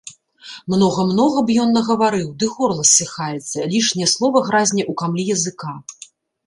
[0.73, 5.71] Многа-многа б ён нагаварыў, ды горла ссыхаецца, лішняе слова гразне ў камлі языка.